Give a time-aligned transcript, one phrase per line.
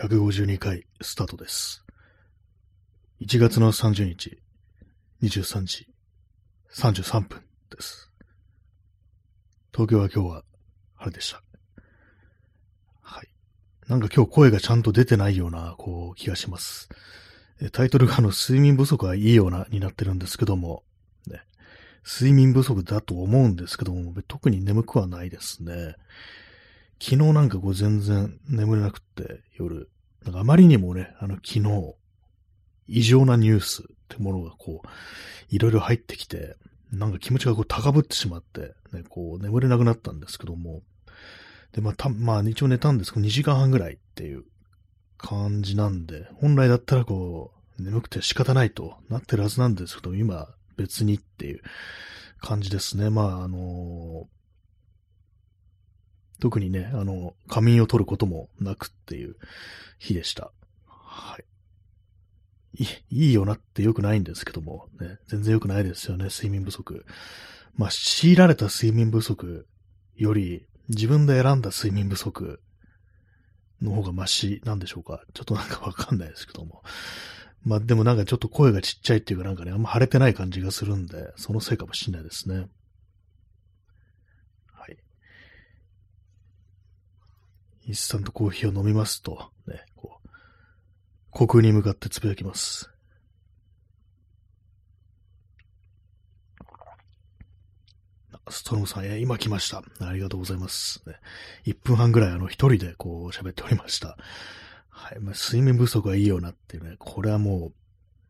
[0.00, 1.84] 152回スタートです。
[3.20, 4.38] 1月の30日、
[5.24, 5.88] 23時
[6.72, 8.08] 33分です。
[9.72, 10.44] 東京は今日は
[10.94, 11.42] 晴れでした。
[13.00, 13.28] はい。
[13.88, 16.88] なんか今日声がちゃんと出てないような、こう、気がします。
[17.72, 20.84] タイトルがあの、睡眠不足はいいような、になってるんですけども、
[21.26, 21.42] ね。
[22.06, 25.96] 睡眠不足だと思うんですけども、特に眠くはないですね。
[27.00, 29.90] 昨日なんかこう全然眠れなくって、夜。
[30.24, 31.94] なんかあまりにもね、あの昨日、
[32.88, 34.88] 異常なニュースってものがこう、
[35.50, 36.56] いろいろ入ってきて、
[36.92, 40.82] なんか気持ちがこう高ぶってしまって、ね、こう眠れなくなったんですけども、
[41.72, 44.44] で、まあ、た、まあ一応寝たんですけど、2時間半ぐらいっていう
[45.18, 51.62] 感じなんで、本来だったらこう、眠くて仕方ないとなってるはずなんですけど、今別にっていう
[52.40, 53.10] 感じですね。
[53.10, 54.26] まあ、あの
[56.40, 59.36] 特にね、あの、仮眠を取ることもなくっていう
[59.98, 60.52] 日でした。
[60.86, 61.44] はい。
[63.10, 67.04] いい、よなって良くないんですけども、ね、全然良くないですよね、睡眠不足。
[67.76, 69.66] まあ、強いられた睡眠不足
[70.14, 72.60] より、自分で選んだ睡眠不足
[73.82, 75.22] の方がマシなんでしょうか。
[75.34, 76.82] ちょっとなんかわかんないですけども。
[77.64, 82.68] まあでもなんかちょっと声がちっちゃいっていうかなんかね、あんま腫れてない感じがするんで、そのせいかもしれないですね。
[84.72, 84.96] はい。
[87.88, 90.28] インスタントコーヒーを飲みますと、ね、こう、
[91.32, 92.90] 虚空に向かってつぶやきます。
[98.50, 99.82] ストロムさん、え今来ました。
[100.06, 101.02] ありがとうございます。
[101.06, 101.14] ね、
[101.64, 104.18] 1分半ぐらい、あの、一人でこう、喋っておりました。
[104.90, 105.20] はい。
[105.20, 107.72] まあ、睡眠不足はいいよなっていうね、これはもう、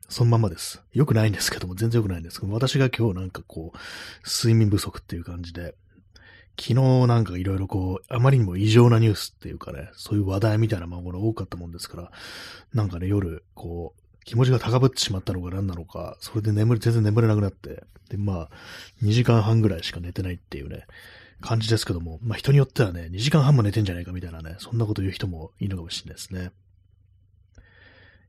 [0.09, 0.84] そのままです。
[0.93, 3.78] 良くないんですけども、全然良くないんですけども、私が今日なんかこう、
[4.25, 5.75] 睡眠不足っていう感じで、
[6.59, 12.12] 昨日なんかいろいろこう、あまりにも異常なニュースっていうかね、そういう話題みたいなものが多かったもんですから、
[12.75, 18.50] なんかね、夜、こう、気持ちが高ぶってしまったのか何なのか、それで眠れ、全然眠れなくなって、で、まあ、
[19.03, 20.87] 2時間半ぐらいしか寝てないっていうね、
[21.41, 26.50] 感じですけども、まあ人によってはね、2時間半も寝てんじゃないかみたいなね、そんなこと言う人もいるのかもしれないですね。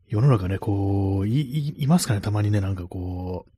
[0.07, 3.51] 世の中ね、こう、い、い、いますかね、たまにね、なんかこう、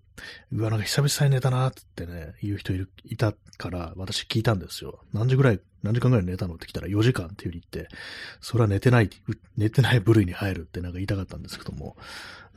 [0.51, 4.99] うわ、なんか久々に寝たなってね、言う人いる、いたから、私聞いたんですよ。
[5.13, 7.93] 何時ぐらい、何時間ぐらい寝たのって来たら4時間っていうふうに言って、
[8.41, 9.09] それは寝てない、
[9.57, 11.95] 寝てない部類に入るってなんか言いたかったんですけども、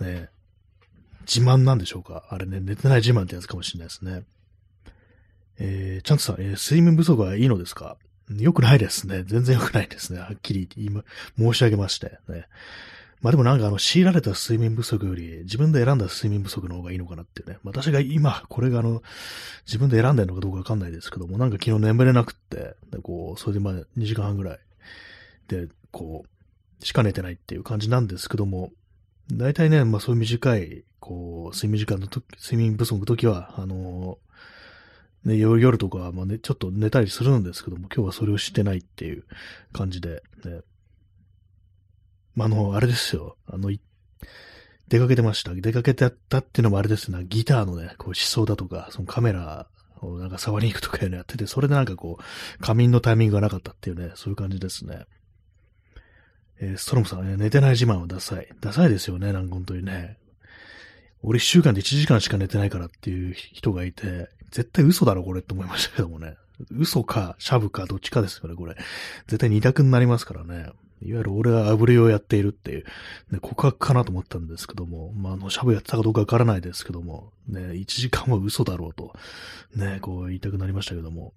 [0.00, 0.28] ね、
[1.26, 2.26] 自慢なんでしょうか？
[2.30, 4.24] あれね、寝てない自慢ってやつかもしれないですね。
[5.58, 7.96] えー、ちゃんとさん、えー、睡眠不足はいいのですか？
[8.30, 9.22] 良くないですね。
[9.24, 10.18] 全然良くないですね。
[10.18, 11.04] はっきり今、
[11.38, 12.18] 申し上げまして。
[12.28, 12.46] ね。
[13.24, 17.56] まあでもなんかあの、強いられた睡眠不足より、自分で選んだ睡眠不足の方がいいのかなっていうね。
[17.64, 19.02] 私が今、これがあの、
[19.64, 24.58] 自分で選んでるのかどうかわかんないですけども、なんか昨日眠れなくって、で、こう、それでまあ2時間半ぐらい、
[25.48, 26.26] で、こ
[26.82, 28.72] う、しか寝てないっていう感じなんですけども、
[29.32, 34.18] 大体ね、まあそういう短い、こう、睡眠時間のと睡眠不足の時は、あの
[35.24, 39.24] ね、夜とかは、まあね、ちょっと寝たりするんですけども、今日はそれをしてないっていう
[39.72, 40.60] 感じで、ね。
[42.34, 43.36] まあ、の、あれですよ。
[43.46, 43.70] あの、
[44.88, 45.54] 出かけてました。
[45.54, 47.24] 出かけてたっていうのもあれですね。
[47.24, 49.66] ギターのね、こう思想だとか、そのカメラ
[50.00, 55.06] をなんか触りに行くとかいうのやってて、それでなんかこう、仮眠のタイミングがなかったっていうね、そういう感じですね。
[56.60, 58.48] えー、ストロムさん、ね、寝てない自慢はダサい。
[58.60, 60.18] ダサいですよね、なんか本当にね。
[61.22, 66.36] 俺一週間で1時間しか寝てないからっていう人がいて、絶対嘘だろ、これって思いましたけどもね。
[66.70, 68.76] 嘘か、シャブか、どっちかですよね、これ。
[69.26, 70.70] 絶対二択になりますからね。
[71.02, 72.84] いわゆる俺はあぶりをやっているっていう、
[73.30, 79.12] ね、告白かなと思ったんですけども、まあ、あの、シャブやってたかどうかわからないですけども、ね、1時間は嘘だろうと、
[79.74, 81.32] ね、こう言いたくなりましたけども。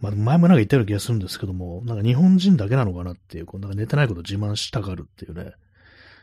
[0.00, 5.52] まあ、前もなんか言ったような気がするんですけども、なんか日本人だけなのかなっていう、こうなんか寝てないこと自慢したがるっていうね。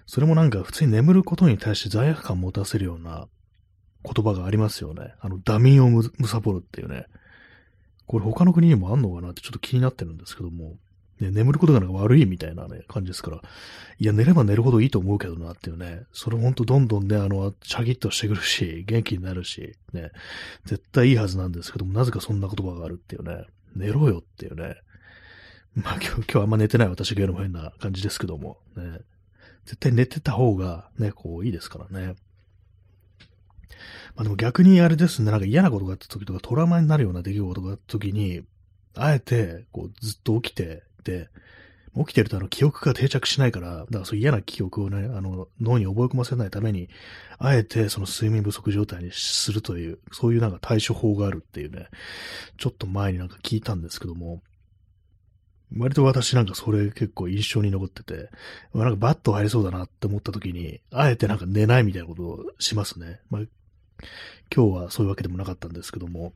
[0.06, 3.28] それもなんか普通に眠ることに対して罪悪感を持たせるような
[4.04, 5.14] 言葉がありますよね。
[5.22, 7.06] あの、ダミンをむさぼるっていうね。
[8.06, 10.78] これ他の国にもあんのかなってちょっと気になってるんですけども。
[11.20, 13.42] ね、眠ることがなんか悪いみたいなね、感じですから。
[13.98, 16.04] いや、寝れば寝るほどいいと思うけどなっていうね。
[16.14, 20.12] それほんとどんどんね、あの、シャキッとしてくるし、元気になるし、ね。
[20.66, 23.46] 絶対いいはずなんですけども、なぜかそんな言葉があるっていうね。
[23.76, 24.78] 寝ろよっていうね。
[25.76, 29.00] まあ今日、今日あんま寝てない私が言うのも変な感じですけども、ね。
[29.66, 32.16] 絶対寝てた方がね、こういいですからね。
[34.16, 38.42] まあでも逆にあれですね、なんか嫌なことがあった時とかトラウマになるような出来事があった時に、
[38.96, 41.30] あえて、こうずっと起きて、で、
[41.98, 46.90] 起きてるとあの記憶が定着しないから、だからそういう嫌な記憶をね、あの脳に覚え込ませないために、
[47.40, 51.88] あえてその睡眠不足状態にするという、そういうなんか対処法があるっていうね、
[52.58, 54.42] ちょっと前になんか聞いたんですけども、
[55.78, 58.30] 割と私なんかそれ結構印象に残ってて、
[58.74, 63.20] まあ、なんかバット入りそうだなって思った時に、あえてなんか寝ないみたいなことをしますね。
[63.30, 63.42] まあ、
[64.54, 66.34] 今日はそういうわけでもなかったんですけども、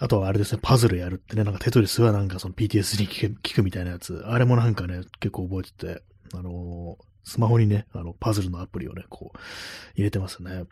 [0.00, 6.02] あとはあれですね、パズルやるってね、なんかテトリスはなんかその PTS に聞くくみたいなやつ、あれもなんかね、結構覚えてて、
[6.34, 9.38] あのー、スマホにね、あの、パズルのアプリをね、こう、
[9.94, 10.64] 入れてますね。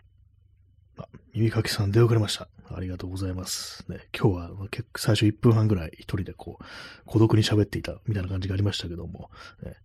[0.96, 2.48] あ、耳かきさん出遅れました。
[2.74, 3.84] ありがとうございます。
[3.90, 6.64] ね、今日は結構最初1分半ぐらい一人でこう、
[7.04, 9.30] 孤独に喋っていたみたいな感じがありましたけども、
[9.62, 9.76] ね、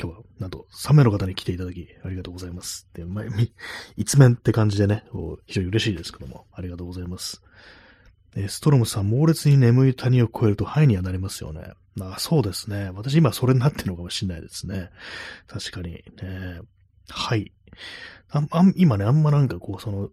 [0.00, 2.88] 今日はなんと3名の方に来ていただきありがとうございます。
[2.94, 3.22] で、ま
[3.96, 5.04] 一面って感じでね、
[5.46, 7.42] 非常に嬉しいですけども、ありがとうございます。
[8.48, 11.72] ストロムさん、猛烈に眠い谷を越えるとハイにはなりますよね。
[11.96, 12.90] まあそうですね。
[12.94, 14.90] 私今それになってるのかもしれないですね。
[15.46, 15.92] 確かに。
[15.92, 16.60] ね、
[17.08, 17.52] はい。
[18.30, 20.10] ああ今ね、あんまなんかこう、その、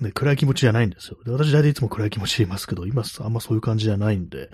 [0.00, 1.18] ね、暗い気持ちじゃないんですよ。
[1.24, 4.50] で私大体いつも暗い気持ちでいますけど、今あんまそういう感じじゃないんで、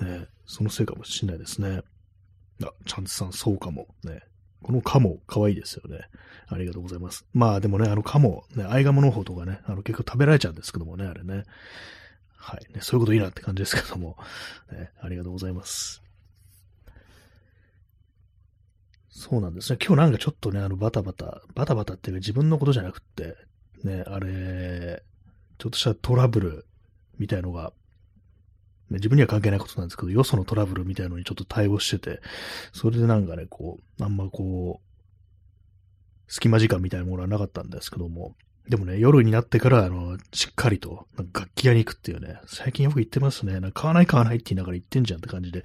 [0.00, 1.82] ね、そのせいかもしれないですね。
[2.62, 3.88] あ、チャンツさん、そうかも。
[4.04, 4.20] ね。
[4.62, 6.00] このカモ、可愛いですよね。
[6.48, 7.26] ありがとうございます。
[7.32, 11.44] まあでもね、あのカモ、ね、アイガモの方とかね、あの結構食べられちゃうんですけどもね、あれね。
[12.42, 12.80] はい、ね。
[12.80, 14.16] そういうこといいなって感じですけども、
[14.72, 16.02] ね、ありがとうございます。
[19.08, 19.78] そうなんですね。
[19.80, 23.36] 今日なんかちょっとね、あの、バタバタ、バタバタっていうか自分のことじゃなくって、
[23.84, 25.04] ね、あれ、
[25.58, 26.66] ちょっとしたトラブル
[27.18, 27.72] みたいのが、
[28.90, 32.20] ね、自分には関係ないことなんですけど、よそのトラブルみたいのにちょっと対応してて、
[32.72, 38.34] それでなんかね、こう、あんまこう、隙間時間みたいなものはなかったんですけども、
[38.68, 43.54] でもね、夜になってから、あの、しっかりと、楽器屋に行くっていうね、最近よく言ってますね。
[43.54, 45.64] なんか買わない買わないって言いながら言ってんじゃんって感じで。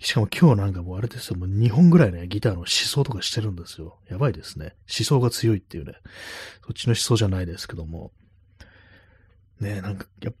[0.00, 3.98] しかも今日なんかもうあれですよ、もう2本ぐらいね、ギターの思想とかしてるんですよ。
[4.08, 4.74] やばいですね。
[4.88, 5.94] 思想が強いっていうね。
[6.66, 8.10] そっちの思想じゃないですけども。
[9.60, 10.32] ねなんか、や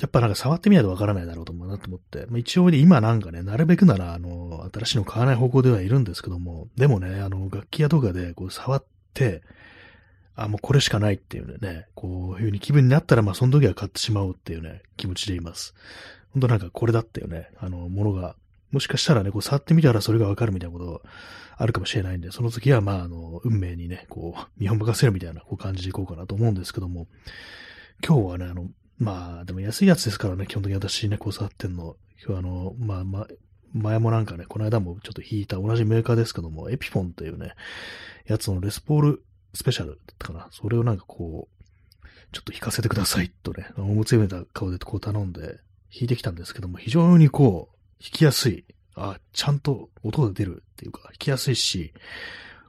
[0.00, 2.26] やっぱなんか触ってみないとわからないだろうと思うなと思って。
[2.28, 9.42] まあ、一応ね、今なんかね、なるべくなら、あの、新しいの買わない方向ではいるんですけども、でもね、あの、楽器屋とかでこう触って、
[10.38, 15.74] あ、もうこれしかないっていうね、こういう風に気分になったら、まあその時は買ってしまおうっていうね、気持ちでいます。
[16.32, 18.36] 本当なんかこれだっていうね、あの、ものが、
[18.70, 21.02] もしかしたらね、こう触ってみたらそれがわかるみたいなこと
[21.56, 27.08] あるかもしれないんで、その時はまあ、あの、運命にね、こう、見本任せるみたいなこう感じでいこうかなと思うんですけども、
[28.06, 28.68] 今日はね、あの、
[28.98, 31.96] まあ、でも安いやつですからね、基本的に私ね、こう触ってんの。
[32.24, 33.26] 今日あの、まあまあ、
[33.72, 37.54] 前もなんかね、この間もちょっと弾いた同じメーカーですけども、エピフォンというね、
[38.26, 39.24] やつのレスポール
[39.54, 40.48] スペシャルだったかな。
[40.50, 48.64] それをなんかこう、ちょっと弾かせてくださいとね、思い詰めた顔でこう頼んで弾いてきたんですけども、非常にこう、弾きやすい。
[48.94, 51.92] あ、ちゃんと音が出るっていうか、弾きやすいし、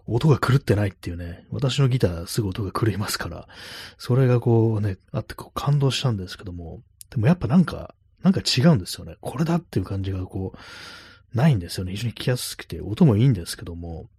[0.05, 3.47] 音が狂ってないっていうね、私のギターすぐ音が狂いますから、
[3.97, 7.93] それがこうね、あってこう感動したんですけども、でもやっぱなんか、
[8.23, 9.17] なんか違うんですよね。
[9.21, 11.91] これだっていう感じがこう、ないんですよね。
[11.91, 14.09] 非常に聞きやすくて、音もいいんですけども、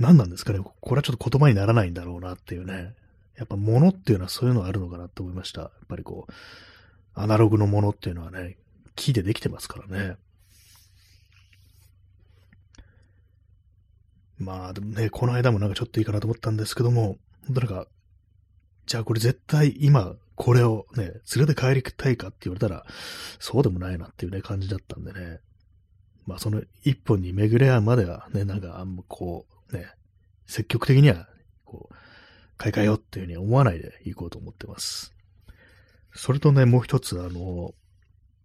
[0.00, 2.94] 何なんですかねこれはちょっと言葉にならないんだろうなっていうね。
[3.36, 5.62] やっぱ物っていうのはそういうのあるのかなって思いました。
[5.62, 6.32] やっぱりこう、
[7.14, 8.56] アナログのものっていうのはね、
[8.94, 10.16] 木でできてますからね。
[14.38, 17.16] まあでもね、この間もなんかちょっといいかなと思ったんですけども、
[17.46, 17.86] 本当なんか、
[18.86, 22.84] じゃあこれ絶対今これをね、連れて帰りたいかって言われたら、
[23.38, 25.40] そうでもないなっていうね、感じだったんでね。
[26.26, 29.90] まあその一本に巡り合うまではね、なんかあんまこう、ね、
[30.46, 31.28] 積極的には、
[31.64, 31.94] こう、
[32.56, 35.14] 買い替えようっていうふうに思わないでいこうと思ってます。
[36.14, 37.74] それとね、もう一つ、あの、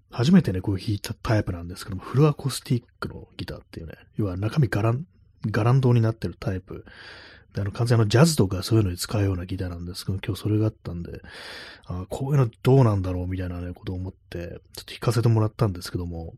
[0.10, 5.06] 初めてね、こう弾いたタイプなんですけども、フルアコースティックのギターっていうね、要は中身ガラン、
[5.46, 6.86] ガランドになってるタイプ。
[7.54, 11.22] で、あの、完全のジャズとかそういうのに使うようなギターなんですけど、今日それがあったんで、
[11.86, 16.36] あこういうのどうなんだろうみたいなね、ことを思って、ちょっと弾かせてもらったんですけども、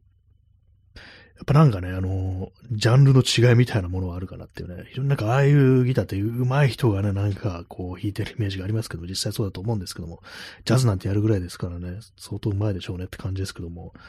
[1.40, 4.84] やっぱなんかね、あの、ジャンルの違いみたいなものはあるかなっていうね。
[4.90, 10.22] 非常になんかああいうギターって上手い人がね、なんかこう弾いてるイメージがありますけど、実際そうだと思うんですけども、
[10.66, 14.02] ジャズなんてやるぐらいですからね、相当上手いでしょうねって感じですけども、や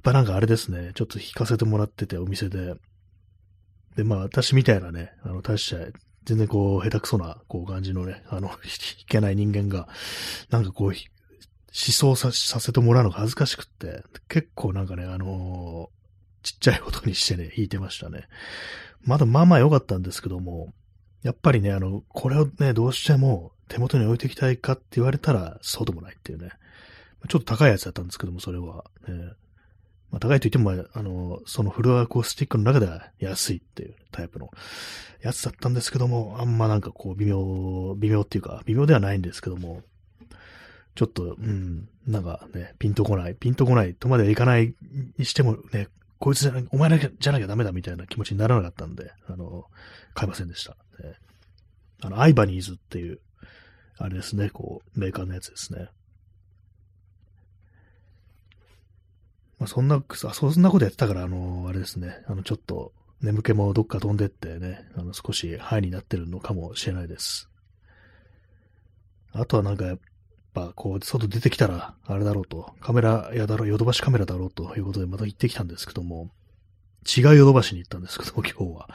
[0.00, 2.76] っぱなんかあれですね、ちょっと弾かせてもらってて、お店で。
[3.96, 5.76] で、まあ私みたいなね、あの、大した
[6.24, 8.58] 全然こう、下手くそな、こう感じのね、あの、 弾
[9.06, 9.86] けない人間が、
[10.48, 10.94] なんかこう、思
[11.74, 16.03] 想させてもらうのが恥ずかしくって、結構なんかね、あのー
[16.44, 18.28] ちっちゃい音にしてね、弾いてましたね。
[19.02, 20.72] まだまあまあ良かったんですけども、
[21.22, 26.50] やっぱりね、あの、これをね、どうしても手元に置いていきたいかって言われたら、そうでもないっていうね。
[27.28, 28.84] ちょっと高いやつだったんですけども、それは。
[29.08, 29.32] ね、
[30.10, 34.50] まあ、高いと言っても、あの、そのフルアコースティックの中では安いっていうタイプの
[35.22, 39.82] やつだったんですけども、あんまなんかこう微妙、微妙っていうか、微妙ではないんですけども、
[40.94, 44.74] ちょっと、うん、なんかね、ピンとこない、ピンとこないとまではいかない
[45.18, 45.88] にしてもね、
[46.24, 49.66] こいつじゃお前じゃなきゃダメだみたいな気持ちにならなかったんで、あの、
[50.14, 50.70] 買いませんでした。
[50.70, 51.18] ね、
[52.00, 53.20] あの、アイバニーズっていう、
[53.98, 55.90] あれですね、こう、メーカーのやつですね。
[59.58, 60.02] まあ、そんな、
[60.32, 67.50] そんなことやってたから、あの、あれですね、あの、ちょっと、眠気もどっか飛んでってね、あの、少しハイになってるのかもしれないです。
[69.32, 69.98] あとはなんか、
[70.54, 76.30] ぱ、こう、外出てきたら、あれだろうと、カメラやだろう、ヨドバシカメラだろうということでまた行ってきたんですけども、
[77.04, 78.88] 違うヨドバシに行ったんですけども、 今日は。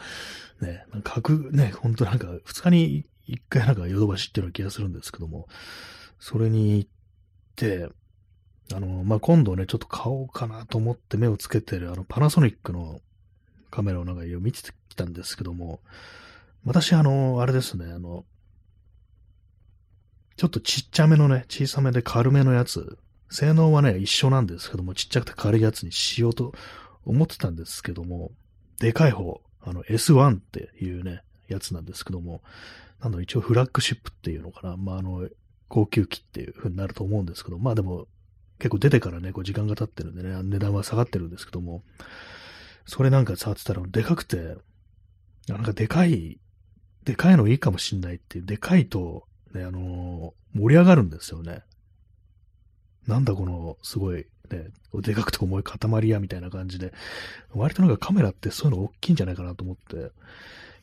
[0.62, 5.48] ね、なんか、ね、ほんとなんか、二日に一回なんかヨドバシっていうような気がするんですけども、
[6.20, 6.90] それに行っ
[7.56, 7.90] て、
[8.74, 13.02] あの、まあ、今度ね、ちょっと買おうかなと思って目をつけてる、あの、パナソニックの
[13.72, 15.80] カメラをなんか見てきたんですけども、
[16.66, 18.26] 私、あの、あれですね、あの、
[20.40, 22.98] ちょっとちっちゃめのね、小さめで軽めのやつ、
[23.30, 26.54] 性能はね、一緒なんですけども、ちっちゃくて軽いやつにしようと
[27.06, 28.32] 思ってたんですけども、
[28.80, 32.42] でかい方、あの S1 っていうね、やつなんですけども、
[33.02, 34.78] なんだ一応フラッグシップっていうのかな。
[34.78, 35.28] まあ、あの、
[35.68, 38.08] 高級機っていう風になると思うんですけど、まあでも、
[38.60, 41.84] 結構出てからね、こう時間が経ってるんでね、値段は下がってるんですけども、
[42.86, 44.56] それなんか触ってたらでかくて、
[45.50, 46.40] なんかでかい、
[47.04, 51.64] でかいのいいかもしんないっていう、でかいと、ね、あのー、盛り上がるんですよね。
[53.08, 54.70] なんだこの、すごい、ね、
[55.02, 56.94] でかくて重い塊やみたいな感じで、
[57.54, 60.12] 割となんかカメラってそういうの大きいんじゃないかなと思って、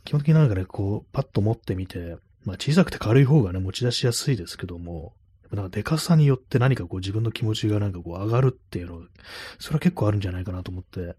[0.05, 5.13] 基本的になんかね、こう、パッと持ってみて、まあ小さくて軽い方がね、持ち出しやすいですけども、
[5.53, 9.03] なんかデカさによって何かこう自分の気持ちがなんかこう上がるっていうの
[9.59, 11.15] それは結構あるんじゃないかなと思って、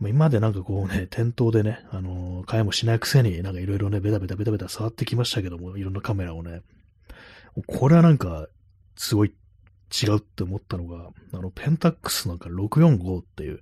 [0.00, 6.62] 今までなんかこうね、店頭でね、あのー、買いもしないくせになんかいろいろね、ベタベタベタベタ触ってきましたけども、いろんなカメラをね、
[7.66, 8.48] これはなんか、
[8.96, 9.34] すごい
[10.02, 13.60] 違うって思ったのが、あの、ペンタックスなんか645っていう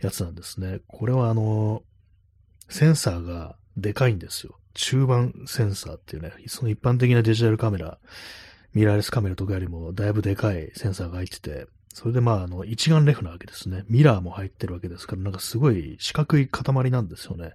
[0.00, 0.80] やつなんですね。
[0.86, 1.82] これはあの、
[2.68, 4.58] センサーがでかいんですよ。
[4.74, 7.98] 中盤センサーっていうね、その一般的なデジタルカメラ、
[8.74, 13.86] ミラーレスカメラとかよりもだいぶでかいセンサーが入ってて、それでまあ、あの、一眼レフなわけですね。
[13.88, 17.54] ミラーも入ってるわけですから、なんかすごい四角い塊なんですよね。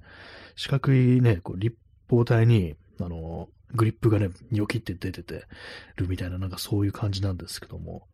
[0.56, 1.78] 四角いね、こう立
[2.10, 5.46] 方体に、あの、グリップがね、ニョキって出てて
[5.96, 8.08] るみたいな、なんかそういう感じなんですけども。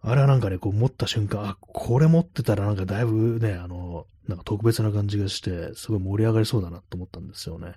[0.00, 7.66] あれはなんかね、こう持った瞬間、あ、これ持ってたらなんかだいぶね、あの、なんか特別な感じがして、すごい盛り上がりそうだなと思ったんですよね。
[7.66, 7.76] やっ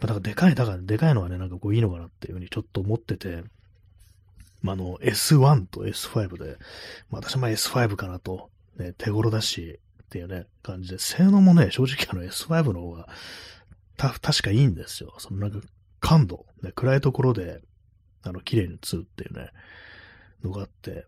[0.00, 3.42] ぱだからでかい、だからでかいのはね、なんかこういいのかなっていうふうにちょっと思ってて、
[4.60, 6.58] まあ、の、S1 と S5 で、
[7.10, 13.08] まあ、私も S5 かなと、ね、手頃だし、っていうね、感じで、性能もね、正直あの S5 の方が、
[13.96, 15.14] た、確かいいんですよ。
[15.18, 15.66] そのなんか、
[16.00, 17.60] 感度、ね、暗いところで、
[18.22, 19.50] あの、綺麗に映るっていうね、
[20.42, 21.06] のがあって、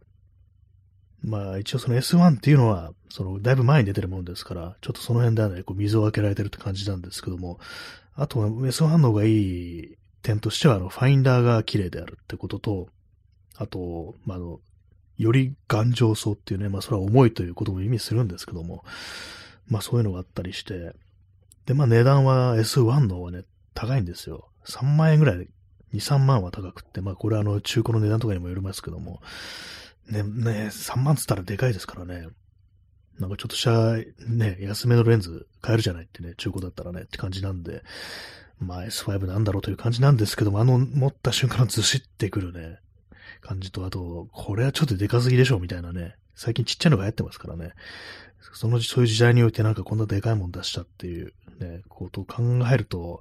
[1.22, 7.58] まあ一応その S1 っていうのは、そのだいぶ前に出てるものですから、ちょっとその辺ではね、こう水を開けられてるって感じなんですけども、
[8.14, 12.88] あとは S1 の方がいい点としては、あの、ファインダーが綺麗であるってことと、
[13.60, 14.58] あと、まあ、あの、
[15.18, 18.84] より頑丈そうっていうね、まあそれは重いということも意味するんですけども、
[19.68, 20.94] まあそういうのがあったりして、
[21.66, 24.48] で、まあ値段は S1 の方はね、高いんですよ。
[24.64, 25.48] 3万円ぐらい、2、
[25.92, 29.20] 3万は高くって、まあこれはあの中古の値段とかにもよりますけども、
[30.08, 32.28] ね、ね、3万つったらでかいですからね。
[33.18, 37.82] なんかちょっとした、ね、安めのレンズ買えるじゃないってね、中古だったらねって感じなんで、
[38.58, 42.78] まあ S5 なんだろうという感じなんですけども、あの持った瞬間のずしってくるね、
[43.40, 47.72] 感じと、あと、これはちょっとでかすぎでしょみたいなね、最近ちっちゃいのが流行ってますからね、
[48.54, 52.42] その、そういう時代においてなんかこんなでかいもん出したっていうね、ことを考
[52.72, 53.20] えると、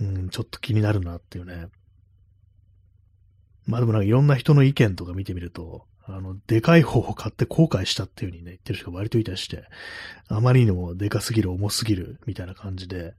[0.00, 1.68] うん、ちょっと気になるなっていうね。
[3.66, 9.64] まあでもなんかいろんな人の意見とか見てみると、あの、でかい方を買って後悔したっていう風にね、言ってる人が割といたりして、
[10.28, 13.14] あまりにもでかすぎる、重すぎる、みたいな感じで、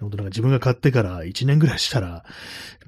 [0.00, 2.24] 本当なんか自分が買ってから1年ぐらいしたら、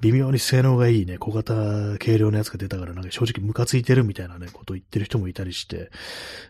[0.01, 1.53] 微妙に性能がいいね、小型
[1.99, 5.89] 軽量のやつが出たから、なんか正直ムカついてるみたいなね、こと言ってる人もいたりして、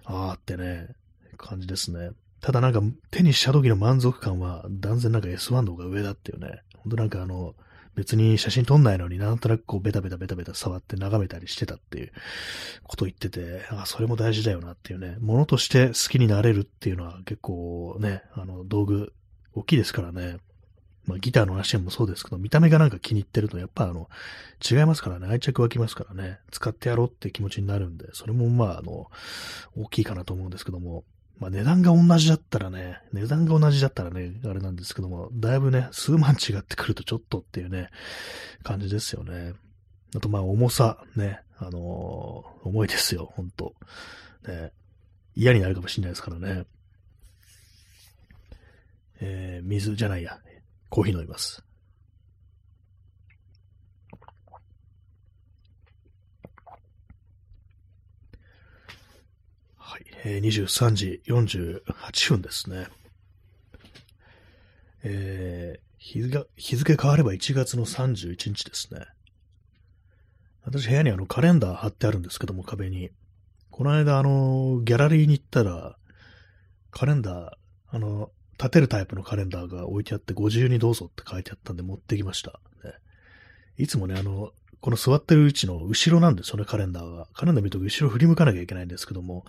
[0.05, 0.89] あーってね、
[1.37, 2.11] 感じですね。
[2.41, 6.61] ただなんか手にした時の満足感は断然なんか S1 の方が上だっていうね。
[6.77, 7.55] ほんとなんかあの、
[7.95, 12.11] 別に写真撮んないのになんとなくこうベタベタベタベタ触って眺めたりしてたっていう
[12.83, 19.13] こと言ってて、あ、それも大事だよなっていうね、ものとして好きになれるっていうのは結構ね、あの道具
[19.55, 20.37] 大きいですからね。
[21.07, 24.09] まあギターの話もそうですけど、見た目がなんか気に入ってるとやっぱあの、
[24.69, 29.09] 違いますからね、愛着湧きますからね、使ってやろうって気持ちになるんで、それもまああの、
[29.75, 31.05] 大きいかなと思うんですけども、
[31.39, 37.89] まあ値段が同じだったらね、値段が同じだったらね、あれなんですけども、だいぶね、数万違ってくるとちょっとっていうね、
[38.63, 39.53] 感じですよね。
[40.15, 43.75] あとまあ重さ、ね、あのー重いですよ、ほんと。
[44.45, 44.73] ね、
[45.35, 46.65] 嫌になるかもしれないですからね。
[49.19, 50.39] えー、水じゃないや、
[50.89, 51.63] コーヒー飲みます。
[59.77, 62.87] はい、えー、23時48分ですね。
[65.03, 69.07] えー、日付日付変われば1月の31日ですね。
[70.63, 73.11] 私部屋にあのカレンダー貼ってあるんですけども、壁に。
[73.71, 75.95] この間あの、ギャラリーに行ったら、
[76.91, 82.59] カレンダー、あの、立てるタイプのカレンダーが置いてあって、ご自由にどうぞって書いてあったんで持ってきました。
[82.83, 82.93] ね、
[83.77, 87.27] いつもね、あの、この座ってる位置の後ろなんですよね、カレンダーが。
[87.33, 89.45] カレンダー見ると後ろ振り向かなきゃいけないんですけども、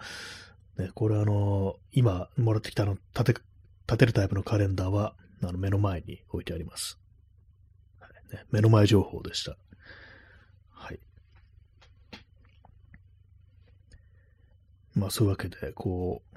[0.78, 3.40] ね、これあの、今もらってきたあの、立て、
[3.86, 6.98] 立てるタイプのカレンダーは、あの、目の前に置いてあります。
[8.00, 9.56] はいね、目の前情報でした。
[10.70, 11.00] はい。
[14.94, 16.27] まあ、そういうわけで、こう、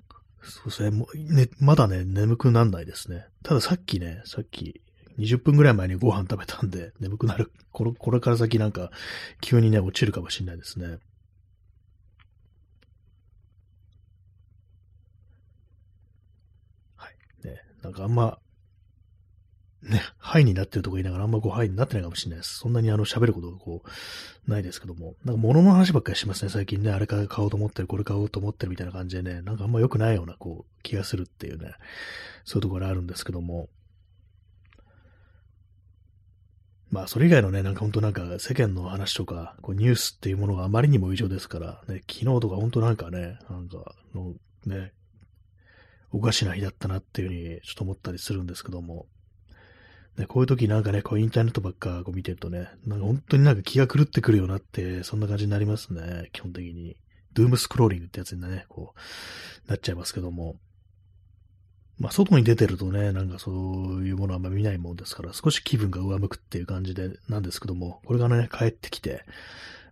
[0.44, 3.28] そうですね、もうね、まだね、眠くならないですね。
[3.44, 4.82] たださっきね、さっき、
[5.18, 7.52] 20分ぐらい前にご飯食べたんで、眠くなる。
[7.72, 8.92] これ、これから先なんか、
[9.42, 10.98] 急にね、落ちるかもしれないですね。
[16.96, 17.10] は
[17.44, 17.48] い。
[17.48, 18.38] ね、なんかあんま、
[19.84, 22.60] ね、ハイになってるとこ言いながらあんまこうハイになってないかもしれないです。
[22.60, 25.16] そんなにあの喋ることがこう、ないですけども。
[25.26, 26.92] なんか物の話ばっかりしますね、最近ね。
[26.92, 31.74] あれ買おうと思ってる、これ買おうと思ってるみたいな感じでね、なんかあんま良くないようなこう気がするっていうね、
[32.46, 33.70] そういうところあるんですけども。
[36.92, 44.34] まあ、それ以外のね、なんか本当なんか世間の話とか、こうニュースっていうものがあまりにも異常ですから、ね、昨日とか本当なんかね、なんかの、
[44.66, 44.92] ね、
[46.12, 49.08] おかしな日だったなっていうふうにちょっと思ったりするんですけども、
[50.18, 56.98] ね、こういう時なんかね、こうインターネットばっかこう見てるとね、なんか本当になんか気が狂ってくるよなって、そんな感じになりますね、基本的に。
[57.34, 60.58] ドゥームスクローリングってやつにね、こう、なっちゃいますけども。
[61.98, 63.54] まあ、外に出てるとね、なんかそう
[64.06, 69.24] いうものはあんま見ないもんですから、少し気分が上向くっていう感じで、なんですけども、これがね、帰即きて、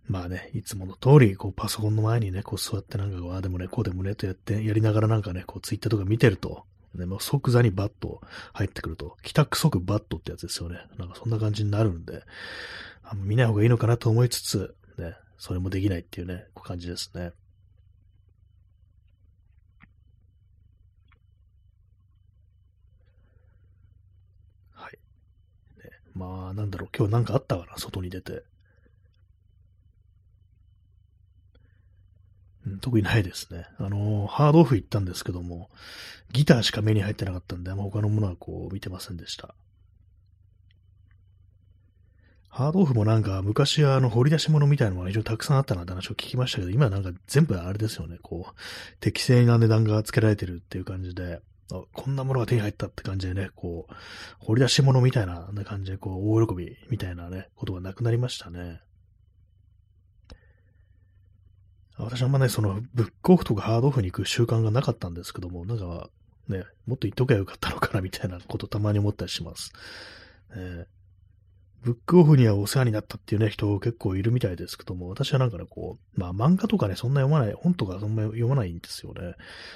[0.08, 8.20] まあね、いつもの通り、こう、パソコンの前にね、こう座ってなんか、ああでもね、こうでもね、とやって、やりながらなんかね、こう、ツイッターとか見てると、ね、もう即座にバット
[8.52, 10.80] 入ってくると、帰宅即バットってやつですよね。
[10.98, 12.22] なんかそんな感じになるんで、
[13.02, 17.32] あ見ない方がいいのかなと思いつつ、ね、それもできないっていうね、感じですね。
[26.20, 28.42] まあ、なんだろう、今日なんかあったかな、外に出て。
[32.66, 33.66] うん、特にないですね。
[33.78, 35.70] あの、ハードオフ行ったんですけども、
[36.32, 39.54] ギターしか目に入ってなかったんで、あんま他のものはこう見てませんでした。
[42.48, 48.54] ハードオフもなんか昔はあの掘り出し物みたいなのが非常にたくさんあったなって話を聞きましたけど、今なんか全部あれですよね、こう、
[48.98, 51.40] 適正な値段が付けられてるっていう感じで、
[51.72, 53.94] あこんなものが手に入ったって感じでね、こう、
[54.40, 58.80] 掘り出し物みたいな感じで、こう、大喜びみたいなね、ことがなくなりましたね。
[62.04, 66.10] 私はあんまね、その、ブックオフとかハードオフに行く習慣がなかったんですけども、なんか、
[66.48, 69.72] ね、もっと言っとけばよかったのかなみたいなことたまに思ったりします。
[70.54, 70.86] え
[71.82, 79.34] ブックオフにはお世話になったっていうね、人結構いるみたいですけども、私はなんかね、こう、まあ漫画とかね、そんな読まない、本とかそんな読まないんですよね。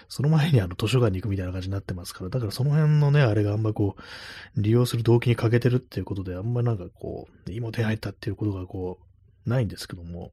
[0.09, 8.99] その前にあの図書館に行くみたいな感じになってますから、だからその辺のね、あれがあんまこう、利用する動機に欠けてるっていうことで、あんまなんかこう、今手に入ったっていうことがこ
[9.47, 10.33] う、ないんですけども、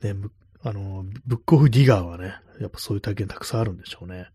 [0.00, 0.14] ね、
[0.64, 4.28] あの、ブックオフディガーはね、やっぱそういう体験たくさんあるんでしょうね。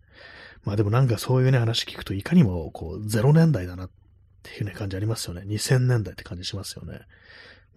[0.64, 3.90] まあでもなんかそういうね、話聞くといかにもこう、0年代だなっ
[4.44, 5.44] ていうね、感じありますよね。
[5.46, 7.02] 2000年代って感じしますよね。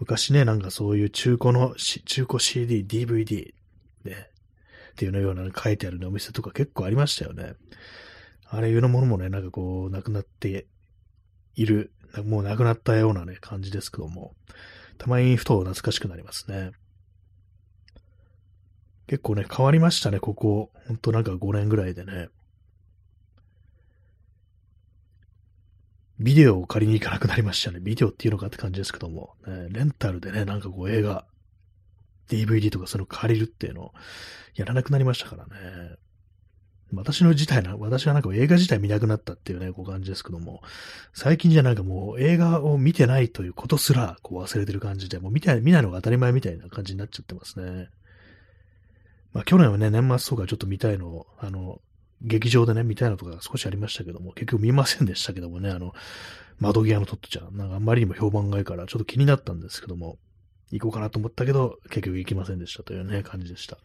[0.00, 3.52] 昔ね、なんかそういう中古の、中古 CD、DVD、
[4.04, 4.30] ね、
[4.92, 7.54] っていうような、書いてある、ね、お店とか結構ありましたよね。
[8.46, 10.66] あれいうのものもね、なんかこう、なくなって
[11.54, 11.92] いる、
[12.24, 14.34] もうなくなったようなね、感じですけども、
[14.98, 16.72] たまにふと懐かしくなりますね。
[19.11, 20.70] 結構ね、変わりましたね、ここ。
[20.87, 22.29] ほんとなんか5年ぐらいでね。
[26.20, 27.81] ビデオを借りに行かなくなりましたね。
[27.81, 31.27] ビデオっていうのかって感じですけども、ね、レンタルでね、なんかこう映画、
[32.29, 33.94] DVD とかその借りるっていうのを
[34.55, 35.96] やらなくなりましたからね。
[36.92, 40.62] 私の自体な、私はなんか映画自体見なくなったっていうね、こう感じですけども、
[41.14, 47.88] 最近じゃなんかもう映画を見てないということすら、こう忘れてる感じで、もう見て見ないのが当たり前みたいな感じになっちゃってますね。
[49.33, 51.81] まあ去年はね、年末とかちょっと見たいのを、あの、
[52.23, 55.95] 劇場でね、見たいのとか少しありましたけども、結局見ませんでしたけどもね、あの、
[56.59, 60.19] 窓際のトットちゃん、なんかあんまりにも評判がいいから、ちょっと気になったんですけども、
[60.71, 63.79] 行こうかなと思ったけど、結局行きませんでしたというね、感じでした。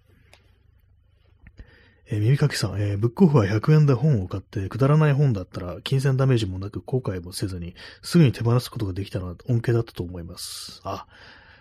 [2.07, 10.81] えー、耳かきさん、えー、ブックオフは100円で本を買って、くだらない本だったら、金銭ダメージもなく後悔もせずに、すぐに手放すことができたのは恩恵だったと思います。
[10.83, 11.07] あ、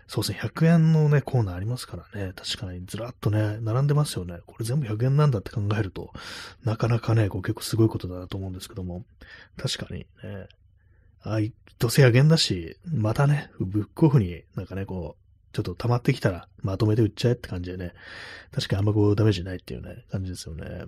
[0.07, 4.41] そうですね、100円のね、コーナーありますからね、確かにずらっとね、並んでますよね。
[4.47, 6.13] これ全部100円なんだって考えると、
[6.65, 9.05] なかなかね、こう結構すごいことだなと思うんですけども、
[9.57, 10.49] 確かにね、
[11.23, 17.95] あい、どうせ100円だし、またね、ブックオフになんかね、こう、ちょっと溜まってきたら、まとめて売っちゃえって感じでね、
[18.53, 20.87] 確かにあんまこうダメージないっていうね、感じですよね。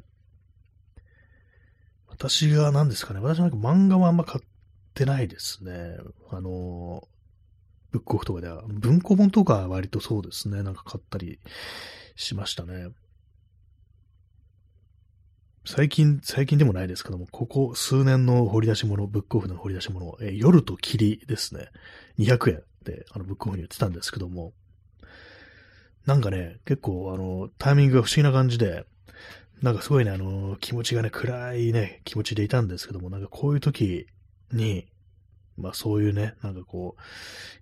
[2.08, 4.44] 私が何ですかね、私なんか漫画はあんま買っ
[4.94, 5.96] てないですね。
[6.30, 7.06] あの、
[7.90, 11.38] ブックオフとかでは、文庫本とかは割とそうですね、なんか買ったり
[12.16, 12.88] しましたね。
[15.64, 21.70] 最近、最近でもないですけども、ここ数年の掘り出し物、ブックオフの掘り出し物、え夜と霧ですね。
[22.18, 24.52] 200円で。、あの、ブックオフに言ってたんですけども、
[26.06, 28.86] なんかね、結構、あの、タイミングが不思議な感じで、
[29.60, 34.06] なんかすごいね、あの、気持ちがね、暗いね、気持ちでいたんですけども、なんかこういう時
[34.52, 34.86] に、
[35.56, 37.02] まあそういうね、なんかこう、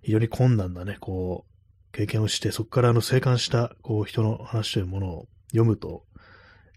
[0.01, 6.03] 非常に困難なね、こう、経験をして、そこからあの、生還した、こう、人の話というものを読むと、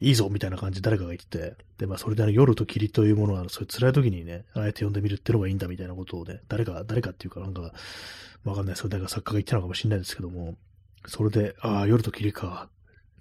[0.00, 7.72] いいぞみたいな感じで誰かが言ってて、で、まあそれであの夜と霧というものは、そういう辛い時にね、あえて読んでみるっていうのがいいんだみたいなことをね、誰か、誰かっていうかなんか、
[8.44, 10.56] わかんない、それ誰か作家が言ってたのかもしれないですけども、
[11.06, 12.68] それで、ああ、夜と霧か、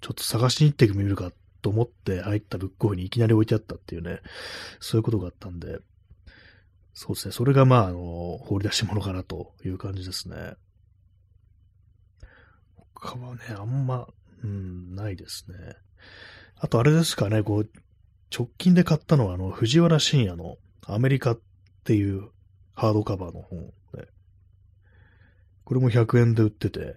[0.00, 1.32] ちょっと探しに行ってみるか
[1.62, 4.20] と思って入ったブックオフにいきなり置いてあったっていうね、
[4.80, 5.78] そういうことがあったんで、
[7.00, 10.54] そうですね、それがまあ、あの、放り出し物かなという感じですね。
[12.92, 14.08] 他はね、あんま、
[14.42, 15.76] うん、ないですね。
[16.56, 17.70] あとあれですかね、こう、
[18.36, 20.56] 直近で買ったのは、あの、藤原信也の
[20.88, 21.40] アメリカっ
[21.84, 22.30] ていう
[22.74, 24.08] ハードカバーの本で、
[25.62, 26.96] これも100円で売ってて、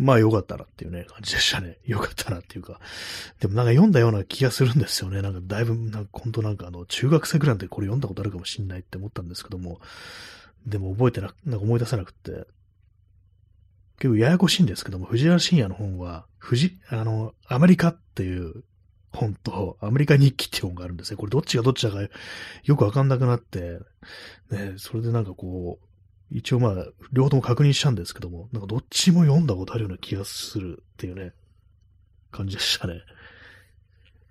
[0.00, 1.76] まあよかったなっていうね、感じでしたね。
[1.84, 2.80] よかったなっていうか。
[3.38, 5.20] でもなんか読んだような気がするんですよね。
[5.20, 9.80] なんかだいぶ、なんか本当なんかあの、中学生ぐらいでこれ読んだことあるかもしんないって思ったんですけども、
[10.66, 12.46] でも覚えてな、なんか思い出せなくて、
[13.98, 18.64] 結構ややこしいんですけども、藤原信也の本は、藤、あの、アメリカっていう
[19.12, 21.18] 本と、アメリカ日記っていう本があるんですね。
[21.18, 22.00] これどっちがどっちだか
[22.64, 23.78] よくわかんなくなって、
[24.50, 25.89] ね、それでなんかこう、
[26.32, 31.32] 一応まあ、両方とも確認したんですけども、なんかどっちも読んだことあるような気がするっていうね、
[32.30, 33.02] 感じでしたね。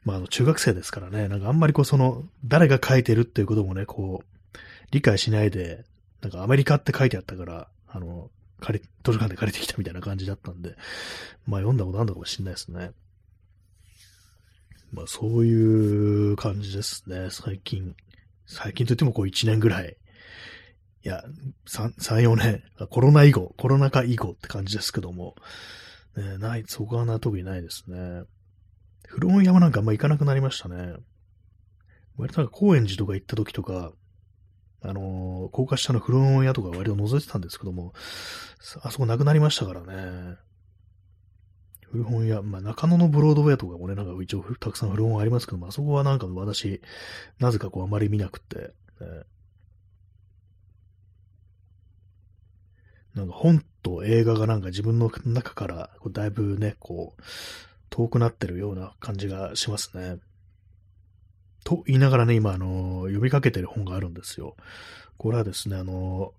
[0.06, 4.58] まあ、あの、中学生ですからね、なんかあんまりこう、その、誰が書いてるっていうこともね、こう、
[4.92, 5.84] 理解しないで、
[6.22, 10.76] なんかアメリカって書いてあったから、あの、借り、図書館で借りてきたみたいな感じだったんで、
[11.46, 12.92] まあ読んだことあるのかもしれないですね。
[14.92, 17.96] まあそういう感じですね、最近。
[18.46, 19.96] 最近といってもこう1年ぐらい。
[21.04, 21.24] いや、
[21.68, 22.64] 3、3、4年。
[22.90, 25.36] コロナ以後、コロナ禍以後って感じですけども。
[26.18, 28.24] ね、ない、そこはな、特にないですね。
[29.08, 30.94] 古本屋もなんかあんま行かなくなりましたね。
[32.18, 33.94] 割となんか高円寺とか行った時とか、
[34.82, 37.94] あのー、高架下の古本屋とか割と覗いてたんですけども、
[38.82, 40.38] あそこなくなりましたからね。
[41.92, 46.82] 古本屋、まあ、中野のブロードウェイとかもね、なんか一応たくさん古本ありますけども、あそこはなんか私、
[47.40, 48.72] なぜかこうあまり見なくて、ね、
[53.16, 57.22] なんか本と映画がなんか自分の中からこうだいぶね、こう、
[57.90, 60.18] 遠くなってるような感じがしますね。
[61.64, 64.56] と言いながらね、今、あの、呼びかけてる本があるんですよ。
[65.18, 66.34] これはですね、あの、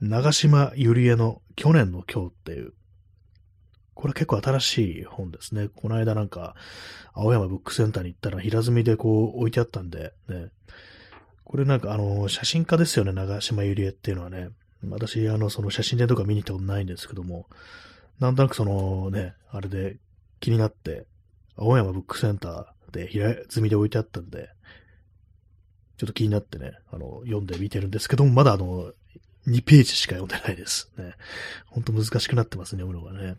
[0.00, 2.72] 長島ゆりえの去年の今日っていう、
[3.94, 5.68] これ結構新しい本ですね。
[5.68, 6.54] この間なんか、
[7.12, 10.48] 青山ブックセンターに行ったら平積みでこう置いてあったんで、ね。
[11.44, 14.50] これなんかあの、写真家ですよね、長島ゆりえっていうのはね。
[14.88, 17.46] 私、あの、その写真展とか見に行ったことないんですけども、
[18.18, 19.96] なんとなくそのね、あれで
[20.40, 21.06] 気になって、
[21.56, 24.50] 青山ブックセンターで平積みで置いてあったんで、
[25.98, 28.92] ちょっと気になってね、あの、読んでみてるんですけども、まだあの、
[29.46, 30.90] 2ページしか読んでないです。
[30.96, 31.14] ね。
[31.66, 33.36] ほんと難しくなってますね、読むのがね。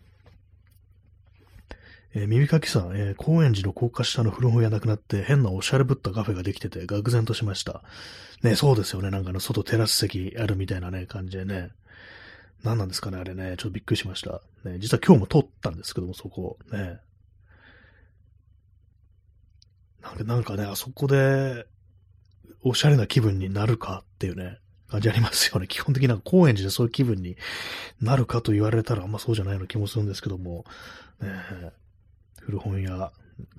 [2.14, 7.84] えー、耳かきさん、えー、高円寺の高架下の古本屋なくなって変なおしゃれぶったカフェができてて、愕然としました。
[8.44, 9.12] ね、そうですよね。
[9.12, 11.70] なんかあの、外テラス席あるみたいなね、感じでね。
[12.64, 13.56] 何なんですかね、あれね。
[13.58, 14.42] ちょっとびっくりしました。
[14.64, 16.58] ね、実は今日も撮ったんですけども、そこ。
[16.72, 17.00] ね。
[20.02, 21.66] なんかなんかね、あそこで、
[22.64, 24.58] おしゃれな気分になるかっていうね、
[24.90, 25.68] 感じありますよね。
[25.68, 27.38] 基本的になんか高円寺でそういう気分に
[28.02, 30.66] なるかと言われたらあんまそうじゃないような気もするんですけども、
[31.22, 31.30] ね、
[32.42, 33.12] 古本屋、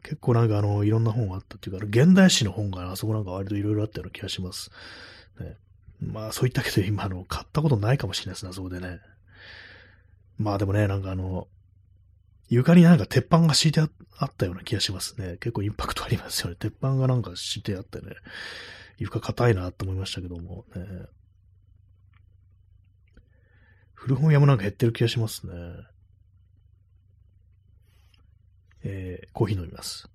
[0.02, 4.70] 結構なんかあの、いろんな本があったっていうか、現代史の本があそこなんか割といろいろあったような気がします。
[5.40, 5.56] ね、
[6.00, 9.00] まあそういったけど今あの、買ったことないかもしれないですね、そこでね。
[10.38, 11.48] まあでもね、なんかあの、
[12.48, 13.86] 床になんか鉄板が敷いてあ
[14.24, 15.38] ったような気がしますね。
[15.40, 16.56] 結構インパクトありますよね。
[16.58, 18.14] 鉄板がなんか敷いてあってね、
[18.98, 20.82] 床硬いなと思いましたけども、ね。
[23.94, 25.52] 古本屋もなんか減ってる気がしますね。
[28.84, 30.08] えー、コーヒー飲みます。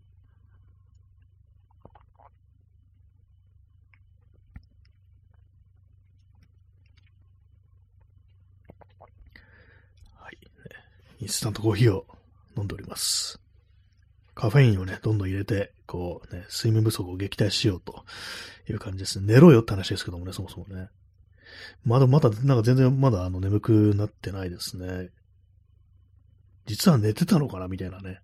[10.15, 10.37] はい。
[11.19, 12.05] インスタントコーヒーを
[12.55, 13.39] 飲んでおります。
[14.35, 18.05] カフェインをね、どんどん入れて、こうね、睡眠不足を撃退しようと
[18.69, 19.33] いう感じですね。
[19.33, 20.89] 寝ろよって話ですけどもね、そもそもね。
[21.83, 25.09] まだまだ、なんか全然まだあの眠くなってないですね。
[26.67, 28.19] 実は寝てたのかなみたいなね。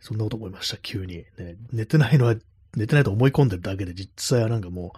[0.00, 1.24] そんなこと思いました、急に。
[1.38, 2.34] ね、寝てないのは、
[2.76, 4.94] 寝てないと思い込んでるだけで、実際はなんかも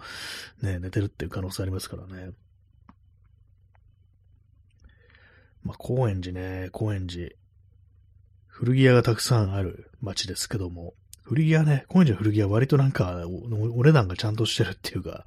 [0.61, 2.31] う、ね、寝てるっていう可能性ありますからね。
[5.63, 7.29] まあ、高円寺ね、高円寺。
[8.47, 15.25] 古着屋がたくさんある街ですけども、古着屋ね、高円寺の古着屋割となんかお、お値段がちゃんとしてるっていうか、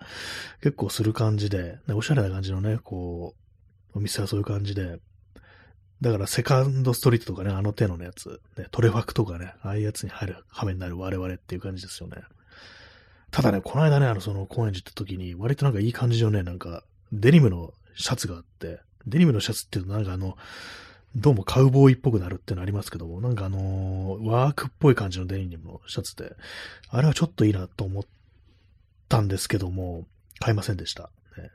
[0.60, 3.34] 結構する感じで、ね、おしゃれな感じのね、こ
[3.94, 5.00] う、お店はそういう感じで、
[6.00, 12.22] だからセカンドストリートとかね、あの手のやつ、ね、トレファクとかね、ああいうやつに入る羽目になる我々っていう感じですよね。
[13.30, 20.36] ただね、この間ね、あの、その、高円寺行った時に、割となんかいい感じのね、なんか、デニムのシャツがあって、デニムのシャツっていうとなんかあの、
[21.14, 26.36] どうもカウボーイっぽくなるっていうのありますけども、なんかあのー、ワークっぽい感じのデニムのシャツで、
[26.90, 28.04] あれはちょっといいなと思っ
[29.08, 30.06] たんですけども、
[30.40, 31.10] 買いませんでした。
[31.38, 31.50] ね、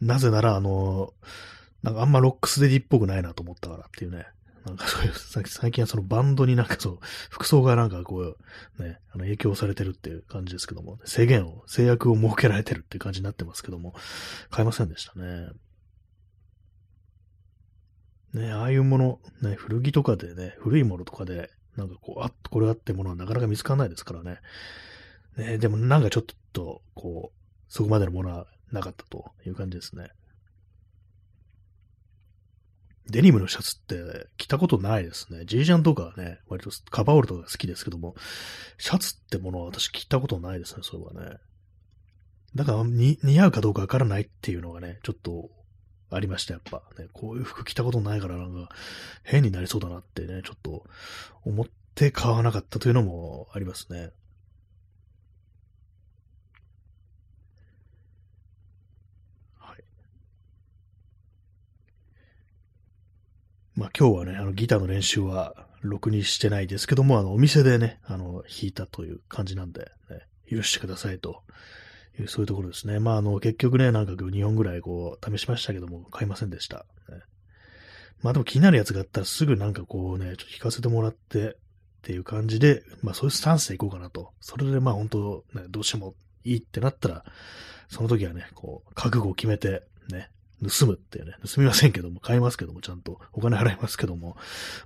[0.00, 1.55] なぜなら、あのー、
[1.86, 4.26] なんかあんまロックスデディっぽくないなと思ったからっていうね。
[4.64, 5.12] なんかそういう、
[5.46, 6.98] 最近はそのバンドになんかそう、
[7.30, 8.36] 服装がなんかこ
[8.78, 13.94] う、ね、あの影響されてるっていう感じですけども、制限を、制約を設けられてるっていう感じになってますけども、
[14.50, 15.48] 買いませんでしたね。
[18.34, 24.40] ね、ああいうもの、ね、古着とかでね、古いものとかで、なんかこう、あっとこれあってものはなかなか見つからないですからね。
[25.36, 30.10] ね、でもなんかちょっと、こう、そこまでのものはなかったという感じですね。
[33.08, 35.44] デニムのシャツって着たことないですね。
[35.44, 38.16] ジージャンとかね、割とカバーオールとか好きですけども、
[38.78, 41.36] シャツってものは私着たことないですね、そういえばね。
[42.54, 45.50] だから似合うかどうかわからないっていうのがね、ちょっと
[46.10, 46.82] ありました、やっぱ。
[46.98, 48.70] ね、こういう服着たことないからなんか
[49.22, 50.84] 変になりそうだなってね、ちょっと
[51.44, 54.10] 思って買わなかったというのもありますね。
[63.76, 71.42] まあ今日はね、あのギターの練習はろくにしてないですけども、あのお店でね、あの弾いたという感じなんで、ね、許してくださいと
[72.18, 72.98] いうそういうところですね。
[73.00, 76.86] まあ、あの、結局ね、なんか2本ぐらいこう、試しましたけども、買いませんでした。
[77.10, 77.20] ね、
[78.22, 81.54] まあでも気になるやつがあったらすぐなんかこうね、ちょっと弾かせてもらってっ
[82.00, 84.32] ていう感じで、まあそういうスタンスでいこうかなと。
[84.40, 87.24] それでまあ本当、ね、どうしてもいいってなったら、
[87.88, 90.30] その時はね、こう、覚悟を決めて、ね、
[90.62, 93.20] 盗むってね、盗みませんけども、買いますけども、ちゃんと。
[93.32, 94.36] お金払いますけども、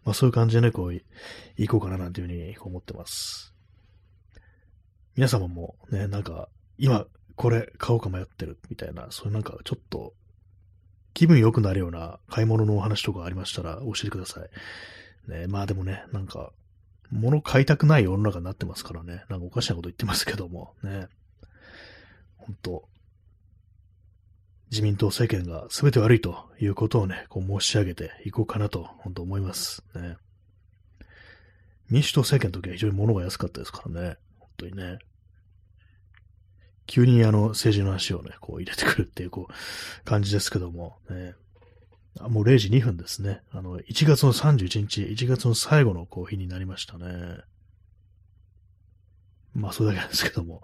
[0.05, 3.55] まあそういう感じでね、こう、行こうかななんていうふうに思ってます。
[5.17, 7.07] 皆様もね、なんか、今、
[7.37, 10.13] これ買おうか迷ってるみたいな、そういうなんかちょっと
[11.15, 15.31] 気分良くなるような買い物のお話とかありましたら教えてください。
[15.31, 16.53] ね、まあでもね、なんか、
[17.11, 21.09] 物買いたくない世の中になってますからね、なんかおかしなこと言ってますけども、ね、
[22.37, 22.89] 本当
[24.71, 29.83] 自民党政権が全て悪いということをね、こう申し上げていこうかなと、本当思います。
[29.95, 30.17] ね。
[31.89, 34.99] 民主党政権の時は非常に物が安かったですからね、本当にね。
[36.87, 41.35] 急にあの政治の足をね、こう入れてくるっていうこう感じですけども、ね、
[42.19, 43.43] あもう0時2分ですね。
[43.53, 47.39] あの、1月の31日、1月の最後のコーヒーになりましたね。
[49.55, 50.63] まあ、それだけなんですけども。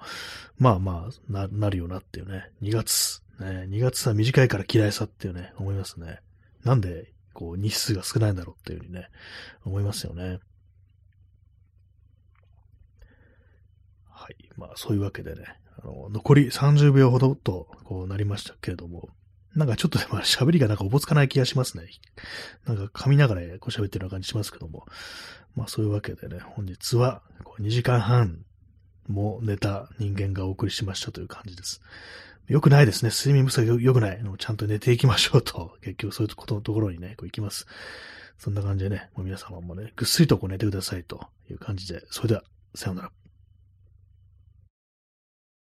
[0.58, 2.50] まあまあ、な、なるよなっていうね。
[2.62, 3.22] 2月。
[3.40, 6.20] ね、2月は短いから嫌いさっていうね、思いますね。
[6.64, 9.08] なんで、こう、日数が少ないんだろうっていうふうにね、
[9.64, 10.38] 思いますよね。
[14.10, 14.36] はい。
[14.56, 15.44] まあ、そういうわけでね、
[15.82, 19.10] あの、残り30秒ほどと、こうなりましたけれども、
[19.54, 21.88] なんかちょっとでも喋りがなんかおぼつかない気がしますね。
[22.66, 24.84] なんか噛みながらこう喋ってるような感じしますけども。
[25.54, 28.44] まあそういうわけでね、本日はこう2時間半
[29.08, 31.80] も寝た人間がお送りしましたという感じです。
[32.48, 33.10] よくないですね。
[33.10, 34.36] 睡眠不足良くないの。
[34.36, 35.76] ちゃんと寝ていきましょうと。
[35.82, 37.66] 結局そういうことのところにね、こう行きます。
[38.38, 43.10] そんな感じでね、もう皆様もね、ぐっすりとこう寝てくださいという感じで、それでは、さようなら。